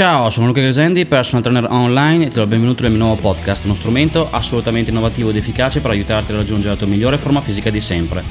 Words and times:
Ciao, 0.00 0.30
sono 0.30 0.46
Luca 0.46 0.62
Gresendi, 0.62 1.04
personal 1.04 1.42
trainer 1.42 1.66
online 1.70 2.24
e 2.24 2.28
ti 2.28 2.36
do 2.36 2.40
il 2.44 2.48
benvenuto 2.48 2.80
nel 2.80 2.92
mio 2.92 3.00
nuovo 3.00 3.20
podcast, 3.20 3.66
uno 3.66 3.74
strumento 3.74 4.28
assolutamente 4.30 4.88
innovativo 4.88 5.28
ed 5.28 5.36
efficace 5.36 5.82
per 5.82 5.90
aiutarti 5.90 6.32
a 6.32 6.36
raggiungere 6.36 6.70
la 6.70 6.76
tua 6.76 6.86
migliore 6.86 7.18
forma 7.18 7.42
fisica 7.42 7.68
di 7.68 7.82
sempre. 7.82 8.22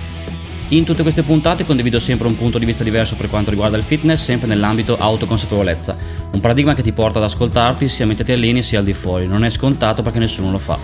In 0.69 0.83
tutte 0.83 1.03
queste 1.03 1.21
puntate 1.21 1.67
condivido 1.67 1.99
sempre 1.99 2.25
un 2.25 2.35
punto 2.35 2.57
di 2.57 2.65
vista 2.65 2.83
diverso 2.83 3.15
per 3.15 3.29
quanto 3.29 3.51
riguarda 3.51 3.77
il 3.77 3.83
fitness, 3.83 4.23
sempre 4.23 4.47
nell'ambito 4.47 4.97
autoconsapevolezza, 4.97 5.95
un 6.31 6.39
paradigma 6.39 6.73
che 6.73 6.81
ti 6.81 6.91
porta 6.91 7.19
ad 7.19 7.25
ascoltarti 7.25 7.87
sia 7.87 8.07
mentre 8.07 8.25
ti 8.25 8.31
alleni 8.31 8.63
sia 8.63 8.79
al 8.79 8.85
di 8.85 8.93
fuori, 8.93 9.27
non 9.27 9.45
è 9.45 9.51
scontato 9.51 10.01
perché 10.01 10.17
nessuno 10.17 10.49
lo 10.49 10.57
fa. 10.57 10.75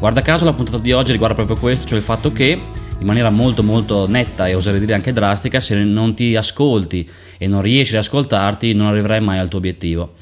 Guarda 0.00 0.20
caso 0.20 0.44
la 0.44 0.52
puntata 0.52 0.78
di 0.78 0.90
oggi 0.90 1.12
riguarda 1.12 1.36
proprio 1.36 1.56
questo, 1.56 1.86
cioè 1.86 1.98
il 1.98 2.04
fatto 2.04 2.32
che 2.32 2.60
in 3.04 3.10
maniera 3.10 3.28
molto 3.28 3.62
molto 3.62 4.08
netta 4.08 4.48
e 4.48 4.54
oserei 4.54 4.80
dire 4.80 4.94
anche 4.94 5.12
drastica, 5.12 5.60
se 5.60 5.74
non 5.84 6.14
ti 6.14 6.34
ascolti 6.36 7.06
e 7.36 7.46
non 7.46 7.60
riesci 7.60 7.96
ad 7.96 8.02
ascoltarti 8.02 8.72
non 8.72 8.86
arriverai 8.86 9.20
mai 9.20 9.38
al 9.38 9.48
tuo 9.48 9.58
obiettivo. 9.58 10.14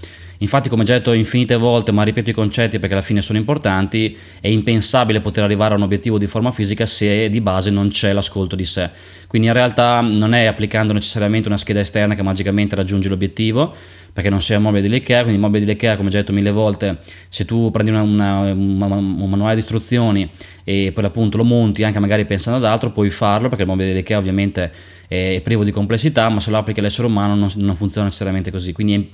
Infatti, 0.42 0.68
come 0.68 0.82
già 0.82 0.94
detto 0.94 1.12
infinite 1.12 1.54
volte, 1.54 1.92
ma 1.92 2.02
ripeto 2.02 2.30
i 2.30 2.32
concetti 2.32 2.80
perché 2.80 2.94
alla 2.94 3.02
fine 3.02 3.22
sono 3.22 3.38
importanti, 3.38 4.16
è 4.40 4.48
impensabile 4.48 5.20
poter 5.20 5.44
arrivare 5.44 5.74
a 5.74 5.76
un 5.76 5.84
obiettivo 5.84 6.18
di 6.18 6.26
forma 6.26 6.50
fisica 6.50 6.84
se 6.84 7.28
di 7.28 7.40
base 7.40 7.70
non 7.70 7.90
c'è 7.90 8.12
l'ascolto 8.12 8.56
di 8.56 8.64
sé. 8.64 8.90
Quindi 9.28 9.46
in 9.46 9.54
realtà 9.54 10.00
non 10.00 10.34
è 10.34 10.46
applicando 10.46 10.92
necessariamente 10.92 11.46
una 11.46 11.56
scheda 11.56 11.78
esterna 11.78 12.16
che 12.16 12.22
magicamente 12.22 12.74
raggiungi 12.74 13.08
l'obiettivo, 13.08 13.72
perché 14.12 14.30
non 14.30 14.42
sei 14.42 14.56
un 14.56 14.64
mobile 14.64 14.82
dell'IKEA, 14.82 15.20
quindi 15.20 15.36
il 15.36 15.40
mobile 15.40 15.64
dell'IKEA, 15.64 15.96
come 15.96 16.10
già 16.10 16.18
detto 16.18 16.32
mille 16.32 16.50
volte, 16.50 16.98
se 17.28 17.44
tu 17.44 17.70
prendi 17.70 17.92
una, 17.92 18.02
una, 18.02 18.38
un 18.40 19.28
manuale 19.30 19.54
di 19.54 19.60
istruzioni 19.60 20.28
e 20.64 20.90
poi 20.92 21.04
appunto 21.04 21.36
lo 21.36 21.44
monti 21.44 21.84
anche 21.84 22.00
magari 22.00 22.24
pensando 22.24 22.58
ad 22.58 22.70
altro, 22.70 22.90
puoi 22.90 23.10
farlo 23.10 23.46
perché 23.46 23.62
il 23.62 23.68
mobile 23.68 23.88
dell'IKEA 23.88 24.18
ovviamente 24.18 24.72
è 25.06 25.40
privo 25.42 25.62
di 25.62 25.70
complessità, 25.70 26.28
ma 26.30 26.40
se 26.40 26.50
lo 26.50 26.56
applichi 26.56 26.80
all'essere 26.80 27.06
umano 27.06 27.36
non, 27.36 27.48
non 27.56 27.76
funziona 27.76 28.06
necessariamente 28.06 28.50
così. 28.50 28.72
Quindi 28.72 29.10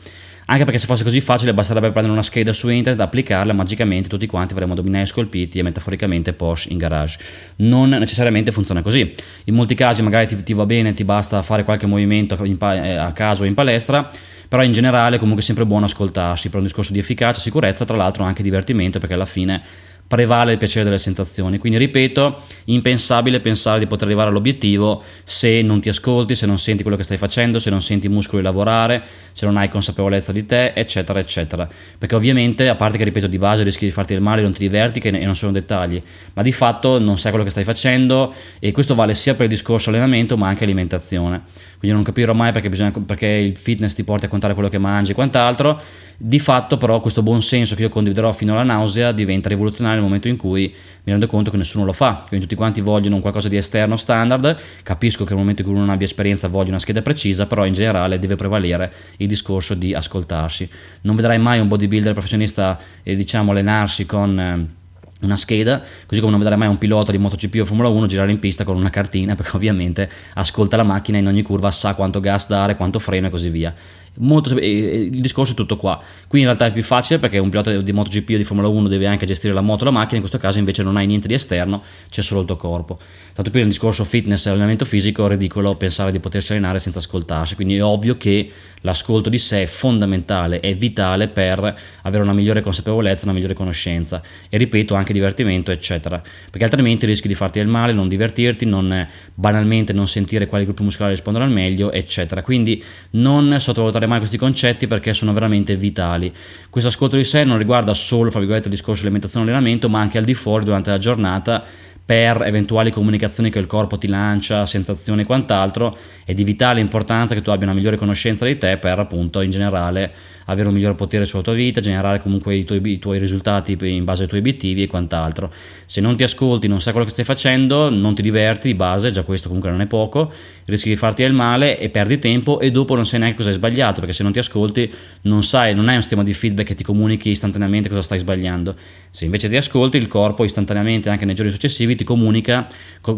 anche 0.50 0.64
perché 0.64 0.78
se 0.78 0.86
fosse 0.86 1.04
così 1.04 1.20
facile 1.20 1.52
basterebbe 1.52 1.90
prendere 1.90 2.14
una 2.14 2.22
scheda 2.22 2.54
su 2.54 2.68
internet, 2.70 3.02
applicarla 3.02 3.52
magicamente 3.52 4.08
tutti 4.08 4.26
quanti 4.26 4.54
avremmo 4.54 4.74
dominai 4.74 5.06
scolpiti 5.06 5.58
e 5.58 5.62
metaforicamente 5.62 6.32
Porsche 6.32 6.72
in 6.72 6.78
garage. 6.78 7.18
Non 7.56 7.90
necessariamente 7.90 8.50
funziona 8.50 8.80
così. 8.80 9.14
In 9.44 9.54
molti 9.54 9.74
casi 9.74 10.00
magari 10.00 10.26
ti, 10.26 10.42
ti 10.42 10.54
va 10.54 10.64
bene, 10.64 10.94
ti 10.94 11.04
basta 11.04 11.42
fare 11.42 11.64
qualche 11.64 11.86
movimento 11.86 12.42
eh, 12.42 12.94
a 12.96 13.12
caso 13.12 13.44
in 13.44 13.52
palestra, 13.52 14.10
però 14.48 14.62
in 14.62 14.72
generale 14.72 15.18
comunque 15.18 15.42
è 15.42 15.44
sempre 15.44 15.66
buono 15.66 15.84
ascoltarsi 15.84 16.48
per 16.48 16.60
un 16.60 16.64
discorso 16.64 16.94
di 16.94 16.98
efficacia, 16.98 17.40
sicurezza, 17.40 17.84
tra 17.84 17.98
l'altro 17.98 18.24
anche 18.24 18.42
divertimento 18.42 18.98
perché 18.98 19.14
alla 19.14 19.26
fine 19.26 19.62
prevale 20.08 20.52
il 20.52 20.58
piacere 20.58 20.84
delle 20.84 20.98
sensazioni. 20.98 21.58
Quindi 21.58 21.78
ripeto, 21.78 22.40
impensabile 22.64 23.40
pensare 23.40 23.78
di 23.78 23.86
poter 23.86 24.06
arrivare 24.06 24.30
all'obiettivo 24.30 25.02
se 25.22 25.60
non 25.60 25.80
ti 25.80 25.90
ascolti, 25.90 26.34
se 26.34 26.46
non 26.46 26.58
senti 26.58 26.82
quello 26.82 26.96
che 26.96 27.04
stai 27.04 27.18
facendo, 27.18 27.58
se 27.58 27.68
non 27.68 27.82
senti 27.82 28.06
i 28.06 28.10
muscoli 28.10 28.42
lavorare, 28.42 29.04
se 29.32 29.44
non 29.44 29.58
hai 29.58 29.68
consapevolezza 29.68 30.32
di 30.32 30.46
te, 30.46 30.72
eccetera, 30.74 31.20
eccetera. 31.20 31.68
Perché 31.98 32.14
ovviamente, 32.14 32.68
a 32.68 32.74
parte 32.74 32.96
che 32.96 33.04
ripeto 33.04 33.26
di 33.26 33.36
base 33.36 33.62
rischi 33.62 33.84
di 33.84 33.90
farti 33.90 34.14
del 34.14 34.22
male, 34.22 34.40
non 34.40 34.52
ti 34.52 34.60
diverti 34.60 34.98
e 35.00 35.24
non 35.24 35.36
sono 35.36 35.52
dettagli, 35.52 36.02
ma 36.32 36.42
di 36.42 36.52
fatto 36.52 36.98
non 36.98 37.18
sai 37.18 37.30
quello 37.30 37.44
che 37.44 37.50
stai 37.50 37.64
facendo 37.64 38.32
e 38.58 38.72
questo 38.72 38.94
vale 38.94 39.12
sia 39.12 39.34
per 39.34 39.44
il 39.44 39.50
discorso 39.50 39.90
allenamento 39.90 40.38
ma 40.38 40.48
anche 40.48 40.64
alimentazione. 40.64 41.42
Quindi 41.78 41.94
non 41.96 42.04
capirò 42.04 42.32
mai 42.32 42.50
perché, 42.50 42.70
bisogna, 42.70 42.92
perché 43.04 43.26
il 43.26 43.56
fitness 43.56 43.92
ti 43.92 44.02
porta 44.04 44.26
a 44.26 44.28
contare 44.28 44.54
quello 44.54 44.68
che 44.68 44.78
mangi 44.78 45.12
e 45.12 45.14
quant'altro 45.14 45.80
di 46.20 46.40
fatto 46.40 46.76
però 46.78 47.00
questo 47.00 47.22
buon 47.22 47.42
senso 47.42 47.76
che 47.76 47.82
io 47.82 47.88
condividerò 47.88 48.32
fino 48.32 48.52
alla 48.52 48.64
nausea 48.64 49.12
diventa 49.12 49.48
rivoluzionario 49.48 49.97
nel 49.98 50.06
momento 50.06 50.28
in 50.28 50.36
cui 50.36 50.72
mi 51.04 51.12
rendo 51.12 51.26
conto 51.26 51.50
che 51.50 51.56
nessuno 51.56 51.84
lo 51.84 51.92
fa, 51.92 52.24
quindi 52.26 52.46
tutti 52.46 52.56
quanti 52.56 52.80
vogliono 52.80 53.16
un 53.16 53.20
qualcosa 53.20 53.48
di 53.48 53.56
esterno 53.56 53.96
standard, 53.96 54.56
capisco 54.82 55.24
che 55.24 55.30
nel 55.30 55.40
momento 55.40 55.62
in 55.62 55.68
cui 55.68 55.76
uno 55.76 55.86
non 55.86 55.94
abbia 55.94 56.06
esperienza 56.06 56.48
voglia 56.48 56.70
una 56.70 56.78
scheda 56.78 57.02
precisa, 57.02 57.46
però 57.46 57.64
in 57.66 57.72
generale 57.72 58.18
deve 58.18 58.36
prevalere 58.36 58.92
il 59.16 59.26
discorso 59.26 59.74
di 59.74 59.94
ascoltarsi. 59.94 60.68
Non 61.02 61.16
vedrai 61.16 61.38
mai 61.38 61.60
un 61.60 61.68
bodybuilder 61.68 62.12
professionista 62.12 62.78
eh, 63.02 63.16
diciamo 63.16 63.52
allenarsi 63.52 64.06
con... 64.06 64.38
Eh, 64.38 64.76
una 65.20 65.36
scheda, 65.36 65.82
così 66.06 66.20
come 66.20 66.30
non 66.30 66.38
vedrai 66.38 66.56
mai 66.56 66.68
un 66.68 66.78
pilota 66.78 67.10
di 67.10 67.18
MotoGP 67.18 67.62
o 67.62 67.64
Formula 67.64 67.88
1 67.88 68.06
girare 68.06 68.30
in 68.30 68.38
pista 68.38 68.62
con 68.62 68.76
una 68.76 68.88
cartina, 68.88 69.34
perché 69.36 69.56
ovviamente 69.56 70.08
ascolta 70.34 70.76
la 70.76 70.84
macchina 70.84 71.18
in 71.18 71.26
ogni 71.26 71.42
curva, 71.42 71.72
sa 71.72 71.96
quanto 71.96 72.20
gas 72.20 72.46
dare, 72.46 72.76
quanto 72.76 73.00
freno 73.00 73.26
e 73.26 73.30
così 73.30 73.48
via 73.48 73.74
molto, 74.16 74.56
il 74.58 75.20
discorso 75.20 75.52
è 75.52 75.54
tutto 75.54 75.76
qua. 75.76 76.02
Qui 76.26 76.40
in 76.40 76.46
realtà 76.46 76.66
è 76.66 76.72
più 76.72 76.82
facile 76.82 77.18
perché 77.18 77.38
un 77.38 77.48
pilota 77.50 77.76
di 77.80 77.92
MotoGP 77.92 78.30
o 78.30 78.36
di 78.36 78.44
Formula 78.44 78.68
1 78.68 78.88
deve 78.88 79.06
anche 79.06 79.26
gestire 79.26 79.54
la 79.54 79.60
moto 79.60 79.82
e 79.82 79.84
la 79.86 79.92
macchina, 79.92 80.14
in 80.16 80.20
questo 80.20 80.38
caso 80.38 80.58
invece 80.58 80.82
non 80.82 80.96
hai 80.96 81.06
niente 81.06 81.28
di 81.28 81.34
esterno, 81.34 81.82
c'è 82.10 82.22
solo 82.22 82.40
il 82.40 82.46
tuo 82.46 82.56
corpo. 82.56 82.98
Tanto 83.34 83.50
più 83.50 83.60
nel 83.60 83.68
discorso 83.68 84.04
fitness 84.04 84.46
e 84.46 84.50
allenamento 84.50 84.84
fisico 84.84 85.26
è 85.26 85.28
ridicolo 85.28 85.76
pensare 85.76 86.10
di 86.10 86.18
potersi 86.18 86.52
allenare 86.52 86.78
senza 86.78 86.98
ascoltarsi, 86.98 87.54
quindi 87.54 87.76
è 87.76 87.84
ovvio 87.84 88.16
che 88.16 88.50
l'ascolto 88.82 89.28
di 89.28 89.38
sé 89.38 89.62
è 89.62 89.66
fondamentale, 89.66 90.60
è 90.60 90.74
vitale 90.74 91.28
per 91.28 91.78
avere 92.02 92.22
una 92.22 92.32
migliore 92.32 92.60
consapevolezza, 92.60 93.24
una 93.24 93.34
migliore 93.34 93.54
conoscenza 93.54 94.22
e 94.48 94.56
ripeto 94.56 94.94
anche 94.94 95.12
divertimento 95.12 95.70
eccetera, 95.70 96.20
perché 96.50 96.64
altrimenti 96.64 97.06
rischi 97.06 97.28
di 97.28 97.34
farti 97.34 97.58
del 97.58 97.68
male, 97.68 97.92
non 97.92 98.08
divertirti, 98.08 98.66
non 98.66 99.06
banalmente 99.34 99.92
non 99.92 100.06
sentire 100.08 100.46
quali 100.46 100.64
gruppi 100.64 100.82
muscolari 100.82 101.14
rispondono 101.14 101.44
al 101.44 101.50
meglio 101.50 101.92
eccetera, 101.92 102.42
quindi 102.42 102.82
non 103.10 103.56
sottovalutare 103.58 103.97
mai 104.06 104.18
questi 104.18 104.36
concetti 104.36 104.86
perché 104.86 105.12
sono 105.12 105.32
veramente 105.32 105.76
vitali. 105.76 106.32
Questo 106.70 106.90
ascolto 106.90 107.16
di 107.16 107.24
sé 107.24 107.44
non 107.44 107.58
riguarda 107.58 107.94
solo, 107.94 108.30
fra 108.30 108.38
virgolette, 108.38 108.68
il 108.68 108.74
discorso 108.74 109.00
di 109.00 109.06
alimentazione 109.06 109.46
e 109.46 109.48
allenamento, 109.48 109.88
ma 109.88 110.00
anche 110.00 110.18
al 110.18 110.24
di 110.24 110.34
fuori 110.34 110.64
durante 110.64 110.90
la 110.90 110.98
giornata 110.98 111.64
per 112.08 112.40
eventuali 112.40 112.90
comunicazioni 112.90 113.50
che 113.50 113.58
il 113.58 113.66
corpo 113.66 113.98
ti 113.98 114.08
lancia, 114.08 114.64
sensazioni 114.64 115.20
e 115.20 115.24
quant'altro, 115.26 115.94
è 116.24 116.32
di 116.32 116.42
vitale 116.42 116.80
importanza 116.80 117.34
che 117.34 117.42
tu 117.42 117.50
abbia 117.50 117.66
una 117.66 117.76
migliore 117.76 117.98
conoscenza 117.98 118.46
di 118.46 118.56
te 118.56 118.78
per 118.78 118.98
appunto 118.98 119.42
in 119.42 119.50
generale 119.50 120.10
avere 120.46 120.68
un 120.68 120.74
miglior 120.74 120.94
potere 120.94 121.26
sulla 121.26 121.42
tua 121.42 121.52
vita, 121.52 121.80
generare 121.80 122.22
comunque 122.22 122.54
i 122.54 122.64
tuoi, 122.64 122.80
i 122.82 122.98
tuoi, 122.98 123.18
risultati 123.18 123.76
in 123.80 124.04
base 124.04 124.22
ai 124.22 124.28
tuoi 124.28 124.40
obiettivi 124.40 124.84
e 124.84 124.86
quant'altro. 124.86 125.52
Se 125.84 126.00
non 126.00 126.16
ti 126.16 126.22
ascolti, 126.22 126.66
non 126.66 126.80
sai 126.80 126.92
quello 126.92 127.06
che 127.06 127.12
stai 127.12 127.26
facendo, 127.26 127.90
non 127.90 128.14
ti 128.14 128.22
diverti 128.22 128.68
di 128.68 128.74
base, 128.74 129.10
già 129.10 129.22
questo 129.22 129.48
comunque 129.48 129.70
non 129.70 129.82
è 129.82 129.86
poco, 129.86 130.32
rischi 130.64 130.88
di 130.88 130.96
farti 130.96 131.20
del 131.20 131.34
male 131.34 131.78
e 131.78 131.90
perdi 131.90 132.18
tempo 132.18 132.58
e 132.58 132.70
dopo 132.70 132.94
non 132.94 133.04
sai 133.04 133.18
neanche 133.18 133.36
cosa 133.36 133.50
hai 133.50 133.54
sbagliato, 133.54 134.00
perché 134.00 134.14
se 134.14 134.22
non 134.22 134.32
ti 134.32 134.38
ascolti 134.38 134.90
non 135.22 135.42
sai, 135.42 135.74
non 135.74 135.88
hai 135.88 135.96
un 135.96 136.00
sistema 136.00 136.22
di 136.22 136.32
feedback 136.32 136.68
che 136.68 136.74
ti 136.74 136.84
comunichi 136.84 137.28
istantaneamente 137.28 137.90
cosa 137.90 138.00
stai 138.00 138.18
sbagliando. 138.18 138.74
Se 139.10 139.26
invece 139.26 139.50
ti 139.50 139.56
ascolti, 139.56 139.98
il 139.98 140.06
corpo 140.06 140.44
istantaneamente, 140.44 141.10
anche 141.10 141.26
nei 141.26 141.34
giorni 141.34 141.52
successivi, 141.52 141.96
ti 141.98 142.04
comunica 142.04 142.66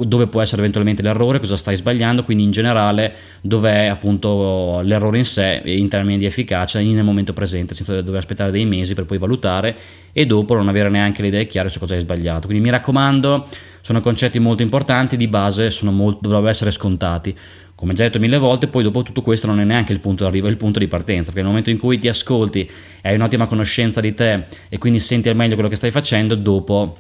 dove 0.04 0.26
può 0.26 0.41
essere 0.41 0.60
eventualmente 0.60 1.02
l'errore, 1.02 1.41
cosa 1.41 1.56
stai 1.56 1.76
sbagliando, 1.76 2.24
quindi 2.24 2.42
in 2.44 2.50
generale 2.50 3.14
dov'è 3.41 3.86
appunto 3.86 4.80
l'errore 4.82 5.18
in 5.18 5.24
sé 5.24 5.62
in 5.64 5.88
termini 5.88 6.18
di 6.18 6.26
efficacia 6.26 6.80
nel 6.80 7.04
momento 7.04 7.32
presente 7.32 7.74
senza 7.74 8.00
dover 8.02 8.20
aspettare 8.20 8.50
dei 8.50 8.66
mesi 8.66 8.94
per 8.94 9.04
poi 9.04 9.18
valutare 9.18 9.76
e 10.12 10.26
dopo 10.26 10.54
non 10.54 10.68
avere 10.68 10.91
neanche 10.91 11.22
le 11.22 11.28
idee 11.28 11.46
chiare 11.46 11.68
su 11.68 11.78
cosa 11.78 11.94
hai 11.94 12.00
sbagliato. 12.00 12.46
Quindi 12.46 12.64
mi 12.64 12.70
raccomando, 12.70 13.46
sono 13.80 14.00
concetti 14.00 14.38
molto 14.38 14.62
importanti, 14.62 15.16
di 15.16 15.28
base 15.28 15.70
molto, 15.82 16.18
dovrebbero 16.22 16.50
essere 16.50 16.70
scontati. 16.70 17.36
Come 17.74 17.94
già 17.94 18.04
detto 18.04 18.18
mille 18.18 18.36
volte, 18.36 18.68
poi 18.68 18.82
dopo 18.82 19.02
tutto 19.02 19.22
questo 19.22 19.47
non 19.47 19.58
è 19.58 19.64
neanche 19.64 19.94
il 19.94 20.00
punto 20.00 20.24
d'arrivo, 20.24 20.48
è 20.48 20.50
il 20.50 20.58
punto 20.58 20.78
di 20.78 20.86
partenza, 20.86 21.32
perché 21.32 21.41
nel 21.41 21.48
momento 21.48 21.70
in 21.70 21.78
cui 21.78 21.98
ti 21.98 22.08
ascolti 22.08 22.68
e 23.00 23.08
hai 23.08 23.14
un'ottima 23.14 23.47
conoscenza 23.47 24.02
di 24.02 24.12
te 24.12 24.44
e 24.68 24.76
quindi 24.76 25.00
senti 25.00 25.30
al 25.30 25.36
meglio 25.36 25.54
quello 25.54 25.70
che 25.70 25.76
stai 25.76 25.91
facendo, 25.91 26.34
dopo 26.34 26.98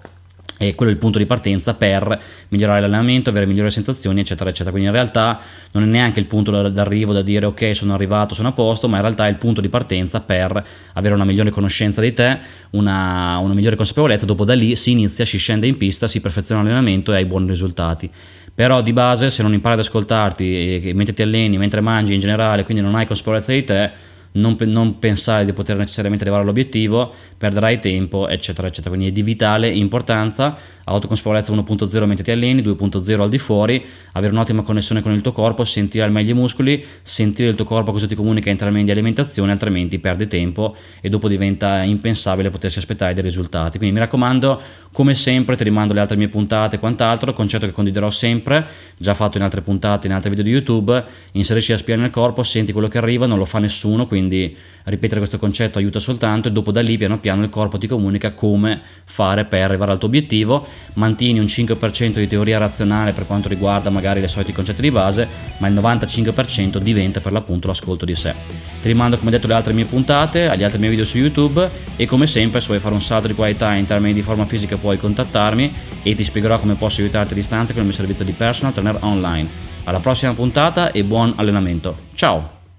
e 0.62 0.74
quello 0.74 0.90
è 0.90 0.94
il 0.94 1.00
punto 1.00 1.16
di 1.16 1.24
partenza 1.24 1.72
per 1.72 2.20
migliorare 2.48 2.82
l'allenamento, 2.82 3.30
avere 3.30 3.46
migliori 3.46 3.70
sensazioni, 3.70 4.20
eccetera, 4.20 4.50
eccetera. 4.50 4.70
Quindi 4.70 4.88
in 4.88 4.94
realtà 4.94 5.40
non 5.70 5.84
è 5.84 5.86
neanche 5.86 6.20
il 6.20 6.26
punto 6.26 6.68
d'arrivo 6.68 7.14
da 7.14 7.22
dire 7.22 7.46
ok, 7.46 7.74
sono 7.74 7.94
arrivato, 7.94 8.34
sono 8.34 8.48
a 8.48 8.52
posto, 8.52 8.86
ma 8.86 8.96
in 8.96 9.02
realtà 9.02 9.26
è 9.26 9.30
il 9.30 9.36
punto 9.36 9.62
di 9.62 9.70
partenza 9.70 10.20
per 10.20 10.66
avere 10.92 11.14
una 11.14 11.24
migliore 11.24 11.48
conoscenza 11.48 12.02
di 12.02 12.12
te, 12.12 12.38
una, 12.72 13.38
una 13.38 13.54
migliore 13.54 13.74
consapevolezza. 13.74 14.26
Dopo 14.26 14.44
da 14.44 14.52
lì 14.52 14.76
si 14.76 14.90
inizia, 14.90 15.24
si 15.24 15.38
scende 15.38 15.66
in 15.66 15.78
pista, 15.78 16.06
si 16.06 16.20
perfeziona 16.20 16.60
l'allenamento 16.60 17.14
e 17.14 17.16
hai 17.16 17.24
buoni 17.24 17.48
risultati. 17.48 18.10
Però 18.54 18.82
di 18.82 18.92
base, 18.92 19.30
se 19.30 19.42
non 19.42 19.54
impari 19.54 19.76
ad 19.76 19.80
ascoltarti 19.80 20.92
mentre 20.94 21.14
ti 21.14 21.22
alleni, 21.22 21.56
mentre 21.56 21.80
mangi 21.80 22.12
in 22.12 22.20
generale, 22.20 22.64
quindi 22.64 22.82
non 22.82 22.94
hai 22.96 23.06
consapevolezza 23.06 23.52
di 23.52 23.64
te, 23.64 23.90
non, 24.32 24.56
non, 24.60 24.98
pensare 24.98 25.44
di 25.44 25.52
poter 25.52 25.76
necessariamente 25.76 26.24
arrivare 26.24 26.44
all'obiettivo, 26.44 27.12
perderai 27.36 27.78
tempo, 27.78 28.28
eccetera, 28.28 28.66
eccetera. 28.66 28.90
Quindi 28.90 29.08
è 29.08 29.12
di 29.12 29.22
vitale 29.22 29.68
importanza 29.68 30.56
autoconsapevolezza 30.90 31.52
1.0 31.52 32.04
mentre 32.04 32.24
ti 32.24 32.30
alleni, 32.30 32.62
2.0 32.62 33.20
al 33.20 33.28
di 33.28 33.38
fuori, 33.38 33.84
avere 34.12 34.32
un'ottima 34.32 34.62
connessione 34.62 35.02
con 35.02 35.12
il 35.12 35.20
tuo 35.20 35.32
corpo, 35.32 35.64
sentire 35.64 36.04
al 36.04 36.10
meglio 36.10 36.32
i 36.32 36.34
muscoli, 36.34 36.84
sentire 37.02 37.48
il 37.48 37.54
tuo 37.54 37.64
corpo 37.64 37.92
cosa 37.92 38.06
ti 38.06 38.14
comunica 38.14 38.50
in 38.50 38.56
termini 38.56 38.84
di 38.84 38.90
alimentazione, 38.90 39.52
altrimenti 39.52 39.98
perdi 39.98 40.26
tempo 40.26 40.74
e 41.00 41.08
dopo 41.08 41.28
diventa 41.28 41.82
impensabile 41.82 42.50
potersi 42.50 42.78
aspettare 42.78 43.14
dei 43.14 43.22
risultati. 43.22 43.78
Quindi 43.78 43.94
mi 43.94 44.00
raccomando, 44.00 44.60
come 44.92 45.14
sempre 45.14 45.56
ti 45.56 45.64
rimando 45.64 45.94
le 45.94 46.00
altre 46.00 46.16
mie 46.16 46.28
puntate 46.28 46.76
e 46.76 46.78
quant'altro, 46.78 47.32
concetto 47.32 47.66
che 47.66 47.72
condividerò 47.72 48.10
sempre, 48.10 48.66
già 48.96 49.14
fatto 49.14 49.36
in 49.36 49.44
altre 49.44 49.60
puntate, 49.60 50.06
in 50.06 50.12
altri 50.12 50.30
video 50.30 50.44
di 50.44 50.50
YouTube, 50.50 51.04
inserisci 51.32 51.72
la 51.72 51.78
spia 51.78 51.96
nel 51.96 52.10
corpo, 52.10 52.42
senti 52.42 52.72
quello 52.72 52.88
che 52.88 52.98
arriva, 52.98 53.26
non 53.26 53.38
lo 53.38 53.44
fa 53.44 53.58
nessuno, 53.58 54.06
quindi 54.06 54.19
quindi 54.20 54.54
ripetere 54.84 55.20
questo 55.20 55.38
concetto 55.38 55.78
aiuta 55.78 55.98
soltanto 55.98 56.48
e 56.48 56.52
dopo 56.52 56.72
da 56.72 56.80
lì 56.80 56.96
piano 56.96 57.18
piano 57.18 57.42
il 57.42 57.48
corpo 57.48 57.78
ti 57.78 57.86
comunica 57.86 58.32
come 58.32 58.80
fare 59.04 59.44
per 59.44 59.62
arrivare 59.62 59.92
al 59.92 59.98
tuo 59.98 60.08
obiettivo, 60.08 60.66
mantieni 60.94 61.38
un 61.38 61.46
5% 61.46 62.14
di 62.14 62.26
teoria 62.26 62.58
razionale 62.58 63.12
per 63.12 63.26
quanto 63.26 63.48
riguarda 63.48 63.90
magari 63.90 64.22
i 64.22 64.28
soliti 64.28 64.52
concetti 64.52 64.82
di 64.82 64.90
base, 64.90 65.26
ma 65.58 65.68
il 65.68 65.74
95% 65.74 66.78
diventa 66.78 67.20
per 67.20 67.32
l'appunto 67.32 67.68
l'ascolto 67.68 68.04
di 68.04 68.14
sé. 68.14 68.34
Ti 68.80 68.88
rimando 68.88 69.16
come 69.16 69.30
detto 69.30 69.46
alle 69.46 69.54
altre 69.54 69.72
mie 69.72 69.84
puntate, 69.84 70.48
agli 70.48 70.64
altri 70.64 70.78
miei 70.78 70.90
video 70.90 71.04
su 71.04 71.18
YouTube 71.18 71.68
e 71.96 72.06
come 72.06 72.26
sempre 72.26 72.60
se 72.60 72.68
vuoi 72.68 72.80
fare 72.80 72.94
un 72.94 73.02
salto 73.02 73.26
di 73.26 73.34
qualità 73.34 73.74
in 73.74 73.86
termini 73.86 74.12
di 74.12 74.22
forma 74.22 74.46
fisica 74.46 74.76
puoi 74.76 74.98
contattarmi 74.98 75.72
e 76.02 76.14
ti 76.14 76.24
spiegherò 76.24 76.58
come 76.58 76.74
posso 76.74 77.00
aiutarti 77.00 77.32
a 77.32 77.36
distanza 77.36 77.72
con 77.72 77.82
il 77.82 77.88
mio 77.88 77.96
servizio 77.96 78.24
di 78.24 78.32
personal 78.32 78.72
trainer 78.72 78.98
online. 79.00 79.68
Alla 79.84 80.00
prossima 80.00 80.34
puntata 80.34 80.92
e 80.92 81.04
buon 81.04 81.32
allenamento. 81.36 81.96
Ciao! 82.14 82.59